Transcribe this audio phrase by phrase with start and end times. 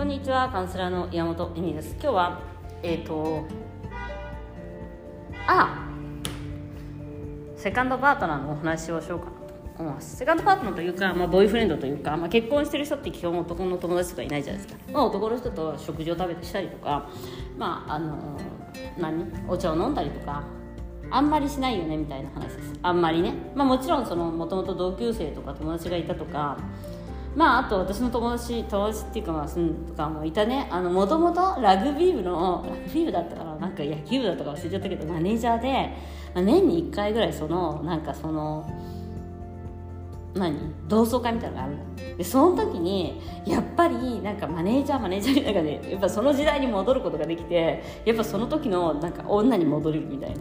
[0.00, 1.90] こんにちはカウンセラーの山本恵美です。
[2.00, 2.40] 今日は
[2.82, 3.44] えっ、ー、と
[5.46, 5.86] あ
[7.54, 10.16] セカンドパートナーのお話をしようかなと思います。
[10.16, 17.10] セカンドパートナーというか、まあ、ボーイフレンドというか、まあ、結婚してる人って基本男の友達とかいないじゃないですか、まあ、男の人と食事を食べてしたりとか
[17.58, 18.40] まああの
[18.96, 20.44] 何お茶を飲んだりとか
[21.10, 22.72] あんまりしないよねみたいな話です。
[22.80, 23.34] あんまりね。
[23.54, 26.56] まあもちろんそのもともと同級生とか友達がいたとか
[27.36, 30.68] まああと私の友達友達っていうかまあすんとかもいたね。
[30.70, 35.96] あのもともとラグビー部のラグビー部だったからなんか野球部だったか忘れちゃったけどマネージャーで、
[36.34, 38.68] まあ、年に1回ぐらいそのなんかその
[40.34, 40.58] 何？
[40.88, 50.36] 同窓会みたいなのがあるんだでその時にやっぱりなんかマネージャーマネージャーみたいなでやっぱその時代に戻ることができてやっぱその時のなんか女に戻るみたいな。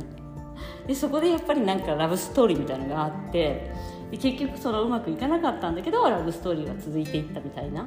[0.88, 3.72] でそこでやっぱりなんかラブストーリーみたいなのがあって
[4.12, 7.86] で結局そのうまくいかなかったんだけどラブストーリーは続いていったみたいな。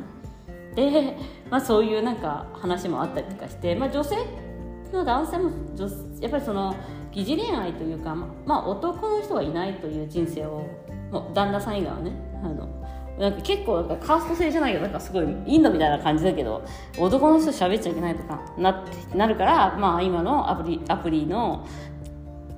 [0.74, 1.16] で、
[1.50, 4.16] まあ、そういうなんか話もあったりとかして、まあ、女性
[4.92, 5.50] の男性も
[6.20, 6.74] やっぱりその
[7.12, 10.66] 疑似恋愛というか、まあ、男の人がいないという人生を
[11.10, 12.82] もう旦那さん以外はねあの
[13.18, 16.64] なんか結構なんかカースト制じゃないけどなんかすごいインドみたいな感じだけど
[16.98, 21.66] 男の人喋っちゃいけないとかななるから、まあ、今のアプリアプリの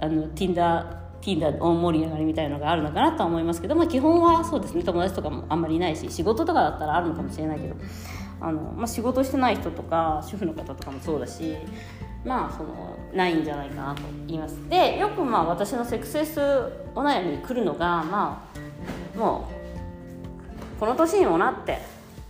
[0.00, 7.74] あの Tinder Tinder 大盛り上がりみたいのがあるのかなと思いますけど、まあ、基本はそうですね友達とかもあんまりいないし仕事とかだったらあるのかもしれないけど
[8.40, 11.56] あの、まあ、仕事してない人とか主婦の方とかもそうだし
[12.26, 14.56] まあそのないんじゃないかなと言います。
[14.68, 16.40] でよくまあ私のセクセス
[16.94, 18.48] お悩みに来るのがま
[19.14, 19.48] あも
[20.76, 21.78] うこの年にもなって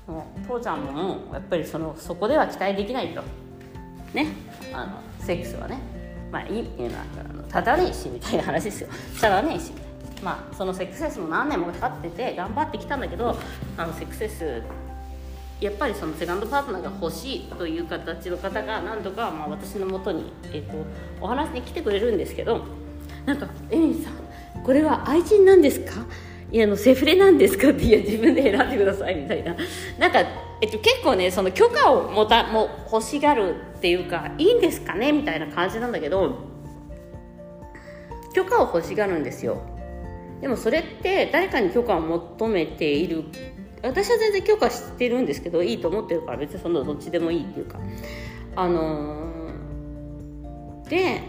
[0.07, 3.23] もう父ちゃんもやっぱりそのそこでは期待できないと。
[4.13, 4.29] ね。
[4.73, 5.94] あのセックスはね。
[6.35, 7.05] まあいいいうのは
[7.49, 8.89] ただねえしみたいな話ですよ。
[9.21, 9.85] ただねえしみたい。
[9.85, 13.37] なまあそのセックセスも何年もかかってて頑張ってきたんだけど
[13.77, 14.63] あのセックセス
[15.61, 20.75] やっぱりそのセカンドパートナーが欲しいという形の方が何度かまあ私のもとに、えーと、
[21.21, 22.65] お話に来てくれるんですけど
[23.27, 24.15] なんか「エミさん
[24.65, 25.93] これは愛人なんですか?」
[26.51, 27.71] いやあのセフレなんですか？
[27.71, 29.57] っていや自分で選んでくださいみたいな。
[29.99, 30.23] なんか、
[30.65, 36.39] えっと、結構ねその許可をもたも欲しがるっていうかいいんですかねみたいな感じなんだけど
[38.35, 39.61] 許可を欲しがるんですよ。
[40.41, 43.25] でもそれって誰かに許可を求めている
[43.83, 47.79] 私は全然許可してるんですけどいいと思ってるから別にそのどっちでもいいっていうか。
[48.57, 51.21] あのー、で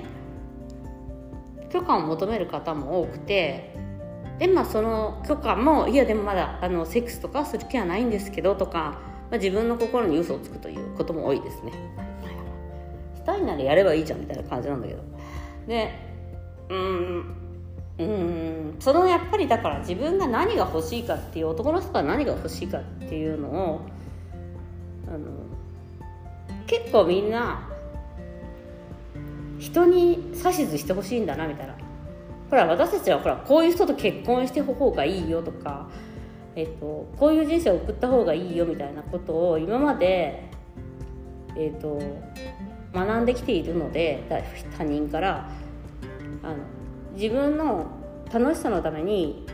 [1.72, 3.76] 許可を求める方も多くて
[4.40, 11.74] でまあその許可もいやでもまだあのセックスとかする気はないんですけどとか、まあ、自分の心に嘘をつくということも多いですね。
[13.16, 15.04] したいならやればいいじゃんみたいな感じなんだけど。
[15.68, 15.92] で
[16.70, 17.36] うん
[17.98, 23.82] うんそのやっぱりだから自分が何が欲しいかっていう男の人が何が欲しいかっていうのを
[25.08, 25.20] あの
[26.68, 27.68] 結構みんな
[29.60, 31.76] 人に指図してほしいんだなみたいな。
[32.50, 35.90] ほら私たちはほらこういう人と結婚して方がいいよとか、
[36.56, 40.50] えっと、こういう人生を送った方がいいよみたいなことを今まで、
[41.58, 42.02] えっと、
[42.94, 44.24] 学んできているので
[44.78, 45.50] 他人から。
[46.46, 46.58] あの
[47.16, 47.88] 自分の
[48.32, 49.46] 楽しさのために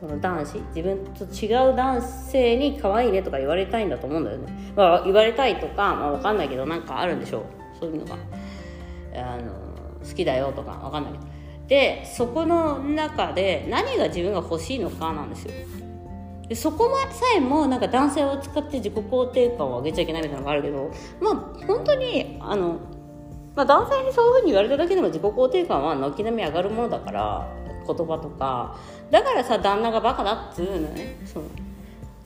[0.00, 7.44] その男子自分と違う男性に可愛いねとか言われたいんだと思うんだよね、まあ、言われたいとか、まあ、分かんないけどなんかあるんでしょう。
[7.78, 8.16] そういうのが。
[9.16, 9.52] あの
[10.04, 11.24] 好きだよとか分かんないけど。
[11.68, 15.52] でそこの中で何が自分が欲しいのかなんですよ。
[16.48, 20.90] でそこさえもなんか男性を使って自己肯定感を上げちゃいけないみたいなのがあるけど
[21.20, 22.80] まあ本当にあの、
[23.54, 27.48] まあ、男性にそういうふうに言われただけでも自己肯定感は軒並み上がるものだから
[27.86, 28.78] 言葉とか。
[29.10, 31.16] だからさ旦那がバカだっつうのね。
[31.24, 31.46] その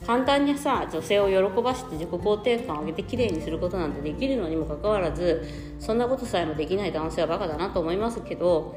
[0.05, 5.43] 簡単にさ女性を喜ばして自己肯定感を上げて綺麗にすることなんてできるのにもかかわらず
[5.79, 8.75] そんなことさえもできない男性はバカだなと思いますけど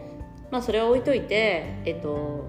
[0.50, 2.44] まあそれは置いといてえっと、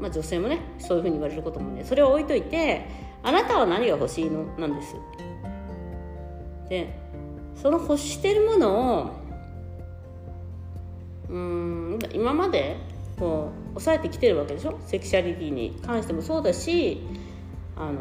[0.00, 2.86] まあ、女性もねそういうふうに言われることもねそれを置いといて
[3.22, 4.44] あなたは何が欲しいの？
[4.58, 4.94] なんです。
[6.68, 6.94] で
[7.56, 9.10] その欲してるものを
[11.28, 12.76] うん今まで
[13.18, 14.78] こう抑えてきてるわけでしょ？
[14.86, 17.02] セクシャリティに関してもそうだし
[17.76, 17.94] あの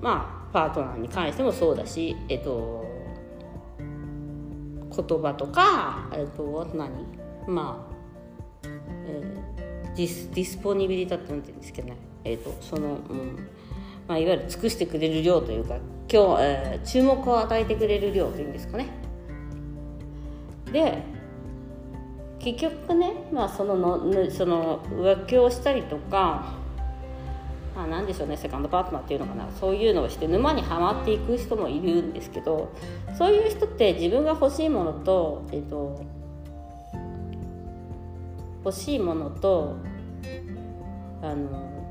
[0.00, 2.84] まあパートナーに関してもそうだしえっと
[3.78, 6.90] 言葉とか、えっと、何？
[7.46, 7.86] ま
[8.64, 8.68] あ、
[9.06, 9.55] えー、
[9.96, 13.48] dis disponibilità って何て言うんですけどね、えっとその、うん。
[14.08, 15.76] まあ、いわゆる尽くしてくれる量というか
[16.08, 18.86] 今日、えー、注目を与えてくれる量というんですかね。
[20.72, 21.02] で
[22.38, 26.54] 結局ね、まあ、そののその浮気をしたりとか、
[27.74, 29.48] まあ、なんでしょうねセカンドパートナーっていうのかな。
[29.58, 32.72] そういうのをして沼にはまっていく人もいるんですけど
[33.18, 36.00] そういう人って自分が欲しいものと,、えっと
[38.66, 39.76] 欲しいものと
[41.22, 41.86] あの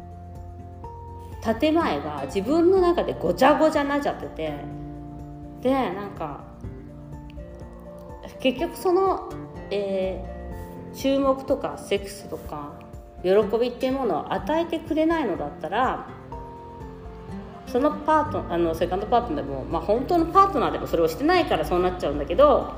[1.57, 4.53] 建前が自分の中でごちゃごちゃになっちゃってて
[5.61, 6.43] でなんか
[8.41, 9.29] 結局その、
[9.71, 12.73] えー、注目とかセックスとか
[13.23, 16.09] 喜びっていうものを与えてくれないのだったら
[17.67, 22.73] そのパートあのセカンドパートナーでも、まあ、本当のパートナーでもそれをしてないからそうなっちゃうんだけど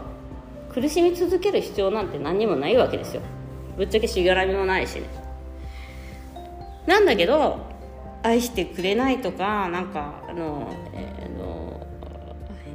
[0.72, 3.22] 苦しみ続ける必要なんて何にもないわけですよ。
[3.78, 5.04] ぶっちゃけしがらみもないしね。
[6.88, 7.60] なんだけど
[8.24, 11.86] 愛してくれないとかなんかあの、えー、の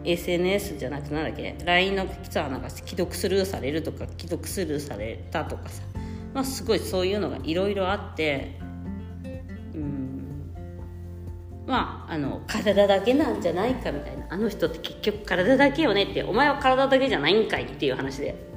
[0.05, 5.83] SNS じゃなくてなんだっけ LINE のさなんか既読スルーされるとか既読スルーされたとかさ、
[6.35, 8.59] まあ、すごいそういうのがいろいろあって。
[9.75, 10.53] うん。
[11.67, 14.27] まああの体だけなんじゃないかみたいな。
[14.31, 16.23] あの人って結局体だけよねって。
[16.23, 18.52] お前は体だけじゃないんかいっていう話で。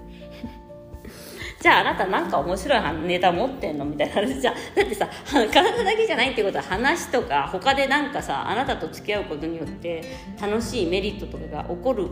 [1.65, 10.03] じゃああなたなんか面白いネタ持ってんのみたいな話じゃだってさ体だけじゃないってことは話とか他でなんかさあなたと付き合うことによって
[10.39, 12.07] 楽しいメリットとかが起こる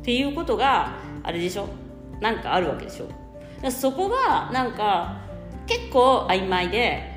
[0.00, 1.68] っていうことがあれでしょ？
[2.20, 3.70] なんかあるわけでしょ？
[3.70, 5.16] そこがなんか
[5.68, 7.08] 結構曖昧で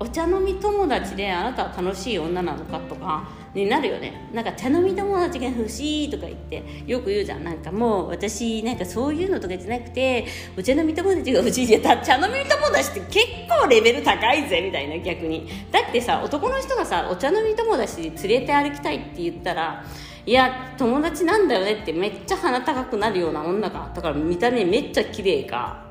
[0.00, 4.30] お茶飲み友達であなたは楽しい女なのかとかになるよね。
[4.32, 7.44] なんか茶飲み友達が欲しいとか言ってよく言うじゃん。
[7.44, 10.26] なんかもう私なんかそういうのとかじゃなくて
[10.56, 15.48] お茶飲み友達が欲しいじゃ茶飲み友達って結構レベル高いぜみたいな逆に。
[15.70, 19.84] だってさ男の人がさお茶飲み友達連れて歩きたいって言ったら
[20.24, 25.82] いや友達なんだよねってめっちゃ鼻高くなるような女がだから見た目めっちゃ綺麗か。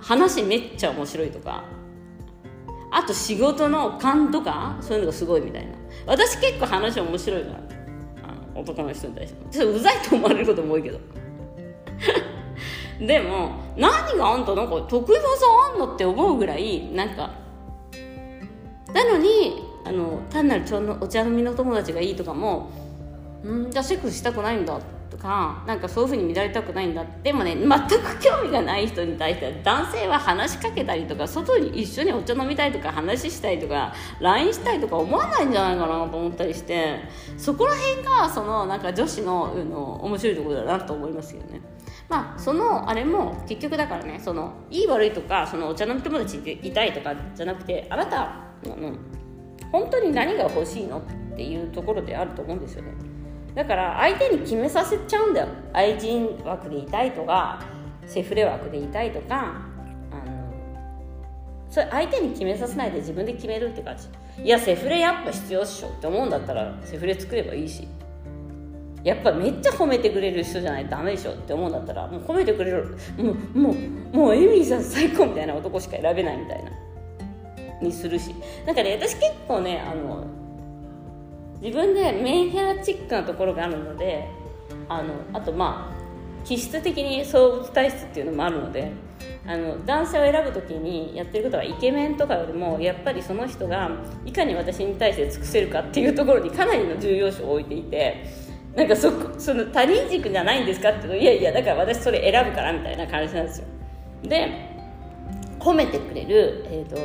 [0.00, 1.77] 話めっちゃ面白いとか。
[2.90, 5.72] あと仕事の勘とかそういうのがすごいみたいな。
[6.06, 7.58] 私結構話面白いから
[8.24, 10.98] あの男の人に対してちょっとうざいと思われることも多いけど。
[13.00, 15.22] でも何があんたなんか得意技
[15.72, 17.30] あんのって思うぐらいなんか
[18.92, 20.64] なのにあの単なる
[21.00, 22.70] お茶飲みの友達がいいとかも
[23.46, 24.97] んじゃあセックスしたくないんだって。
[25.10, 37.00] とかなんかそういうふうに乱れたくないんだでもね全く興味がない人に対しては男性は話しかけたりとか外に一緒にお茶飲みたいとか話したいとか LINE したいとか思わないんじゃないかなと思ったりして
[37.36, 41.60] そこら辺がそのなんか女子のの面白いところだなと思いますよね。
[42.08, 48.96] まあ、そのあれも結局だからねそのいい悪いとかそのお茶飲み友達いたいとかじゃなくてあなたの
[49.70, 52.92] 本当に何が欲しいのっていうところであると思うんですよね。
[53.58, 55.48] だから相手に決めさせちゃうんだよ。
[55.72, 57.60] 愛人枠でいたいとか
[58.06, 59.56] セフレ枠でいたいとか
[60.12, 60.54] あの
[61.68, 64.44] それ相手に決めさせないで自分で決めるって感じ。
[64.44, 67.88] いやセフレやっぱ必要っしょって思うんだったらセフレ作ればいいし。
[69.02, 72.96] やっぱめっちゃ褒めてくれる人じゃないとダメでしょって思うんだったらもう褒めてくれる。
[73.16, 73.70] もうも
[74.12, 76.70] うもうエミリーさん最高みたいな男しか選べないみたいな。
[77.82, 78.32] にするし。
[78.64, 80.37] なんかね私結構ねあの
[81.60, 84.28] 自分でメンヘラチックなところがあるので
[84.88, 85.98] あのあとまあ
[86.44, 88.92] 気質的に動物体質っていうのもあるので
[89.46, 93.90] あの男性を選ぶ時にやってることはイケメンとかよりもやっぱりその人が
[94.24, 98.24] いかに私に対して尽くせるかっていうところにかなりの重要視を置いていて
[98.74, 103.66] なんかそその他人軸じゃないんですかっていやいやだから私それ選ぶからみたいな感じなんですよ。
[104.22, 104.68] で
[105.58, 106.96] 褒めてくれる、えー、と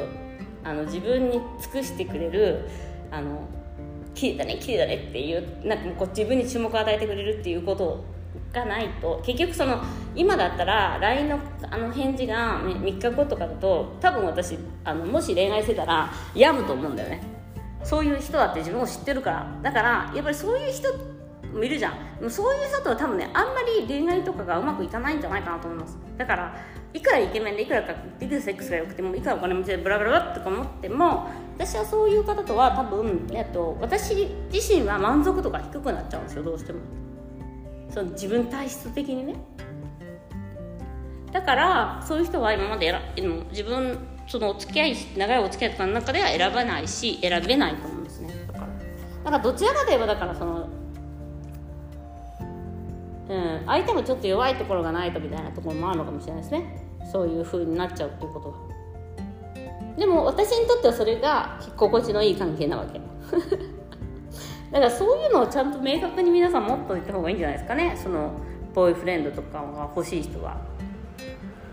[0.64, 2.68] あの自分に尽くしてくれる
[3.10, 3.48] あの
[4.16, 8.04] 綺麗だね綺麗だねっていうなんかこう自分に注目を与えてくれるっていうこと
[8.52, 9.82] がないと結局その
[10.16, 11.40] 今だったら LINE の
[11.70, 17.22] あの返事が3日後とかだと多分私あのもし恋愛してたら病むと思うんだよね。
[17.84, 19.60] そういう人だって自分を知ってるから。
[19.62, 20.88] だからやっぱりそういう人
[21.52, 22.30] もいるじゃん。
[22.30, 25.98] そういう人とは多分ねあんまり恋愛とかがうまくいかないんじゃないかなと思います。
[26.18, 26.56] だから
[26.94, 36.80] いくらイケメンでいくらかいくらセックスが良くてもいくらお金持ちでブラブラブラとか思っても私はそういう方とは多分、えっと、私自身は満足度が低くなっちゃうんですよどうしても。
[37.90, 39.36] その自分体質的にね。
[41.32, 43.98] だからそういう人は今まで選自分
[44.28, 48.34] そのお付き合い長いお付き合いとかの中では選ばないし選べないと思うんですね。
[48.48, 50.70] だからだからどちらかといえばだからその
[53.30, 56.83] うん、相手もちょっと弱いところがないとみたいなところもあるのかもしれないですね。
[57.14, 58.50] そういう風になっちゃうっていうこと。
[58.50, 58.56] は
[59.98, 63.00] でも私にとってはそれが心地のいい関係なわけ。
[64.72, 67.96] だからそういうのをちゃんと明確に皆さん持っておいた方がいいんじゃないですかね。
[67.96, 68.32] その
[68.74, 70.58] ボーイフレンドとかが欲しい人は。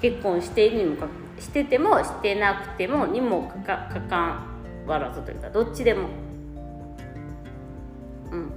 [0.03, 1.07] 結婚しているにもか
[1.39, 4.47] しててもしてなくてもにもかかかか
[4.87, 6.09] わらずというかどっちでも。
[8.31, 8.51] うん。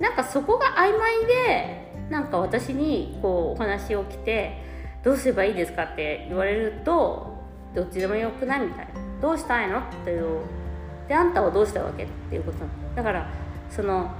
[0.00, 4.66] なんかそこが曖昧でなんか私にこうお話を来て
[5.02, 7.38] どうすればいいですかって言われると
[7.74, 8.88] どっちでもよくないみたい
[9.20, 10.40] どうしたいのっていう
[11.08, 12.58] であんたはどうしたわけっていうこと
[12.94, 13.30] だから
[13.70, 14.10] その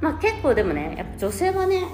[0.00, 1.84] まあ結構でもねやっぱ女性はね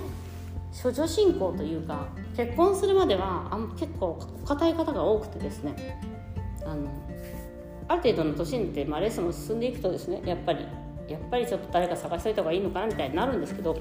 [0.82, 6.00] 処女信仰というか結婚するまではあ結構硬い方が多くてですね。
[6.64, 6.88] あの
[7.88, 10.64] ある程度の年にって、まあ、レッスも進んでいくとですねやっぱり
[11.08, 13.76] やっぱりちょっと誰か探しといた方がいいのかなみたいになるんですけど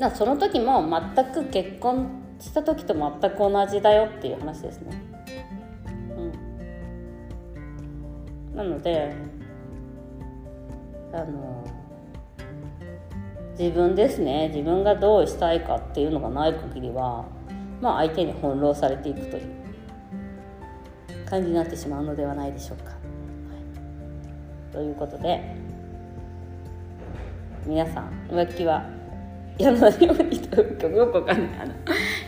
[0.00, 0.82] だその時も
[1.14, 2.08] 全く結婚
[2.40, 5.02] した時と全く同じだよっていう話ですね。
[8.52, 9.14] うん、なので
[11.12, 11.64] あの
[13.58, 17.26] 自分ですね自分がどうしたいかっていうのがない限りは
[17.82, 19.50] まあ相手に翻弄されていくという
[21.26, 22.84] 感じになってしまうのではないでしょうか。
[22.84, 22.90] は
[24.70, 25.54] い、ということで
[27.66, 28.99] 皆さん浮気は
[29.58, 31.68] やらないようにとよくわかんない。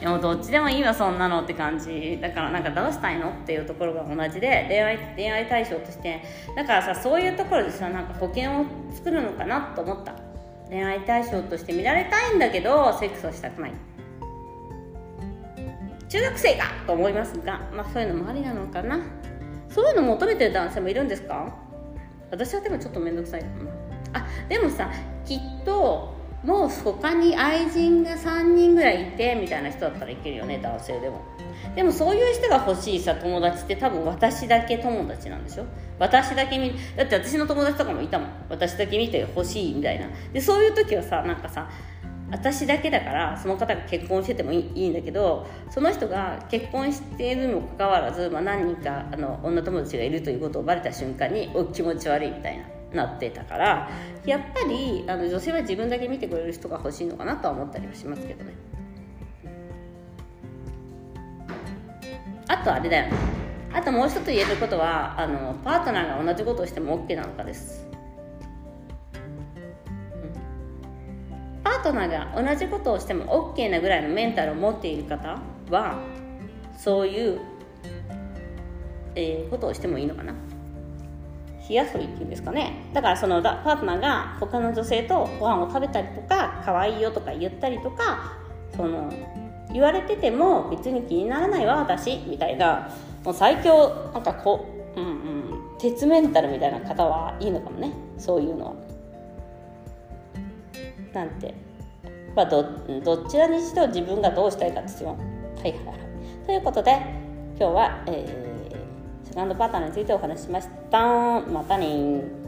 [0.01, 2.19] いやもうどっちでもいいわそんなのって感じ。
[2.21, 6.23] だからなんかどうしたいのっていうところが同じで恋愛恋愛対象として
[6.55, 10.15] だからさそういうところでさなんか保険を作るのかなと思った。
[10.69, 13.73] 恋愛対象として見られたいんだけどセックスをしたくない。
[16.09, 19.01] 中学生かと思いますが、まあ、そういうのもありなのかな。
[19.71, 21.55] そういうの求めてる男性もいるんですか？
[22.31, 24.21] 私はでもちょっと面倒くさいかな。
[24.21, 24.91] あでもさ
[25.25, 31.21] きっともう他に愛人が3人ぐらいいてみたいな人だったらいけるよね男性でも。
[31.77, 35.65] でもそういう人が欲しいさ友達って多分私だけ友達なんでしょ？
[35.99, 38.29] 私だけ見だって私の友達とかもいたもん。
[38.49, 40.09] 私だけ見て欲しいみたいな。
[40.33, 41.71] でそういう時はさなんかさ
[42.33, 52.65] 私だけだからその方が結婚しててもいいんだけどその人が結婚しているにもかかわらず、まあ、何人かあの女友達がいるということをバレた瞬間にお気持ち悪いみたいな。
[52.95, 53.91] なってたから
[54.25, 58.53] やっぱりあの女性は自分だけ見てくれる人が欲しいのかなとは思ったりはしますけどね。
[62.49, 63.15] あとあれだよ。
[63.73, 67.89] あともう一つ言えることはあのパートナーが同じことをしても OK なのかです。
[71.65, 75.99] パートナーが同じことをしても OK なぐらいのメンタルを持っている方は
[76.77, 77.41] そういう、
[79.15, 80.35] えー、ことをしてもいいのかな。
[81.63, 88.37] 火遊びっていうんですかねだからそのパートナーが他の女性とご飯を食べたりとか可愛いよとか言ったりとか
[88.77, 89.13] その
[89.73, 92.91] 言われてても別に気にならないわ私みたいな
[93.25, 94.67] もう最強なんかこ
[94.97, 95.11] う、うんう
[95.77, 98.75] ん、鉄メンタルみたいな方はいいのかもねそういうのは。
[101.13, 101.55] なんて
[102.35, 102.65] まあど、
[103.05, 105.11] どちらにしろ自分がどうしたいかですよ。
[105.11, 105.15] は
[105.67, 106.47] いはいはい。
[106.47, 106.93] ということで
[107.59, 108.52] 今日は、えー、
[109.33, 111.41] セカンドパターンについてお話ししました。
[111.41, 112.42] またね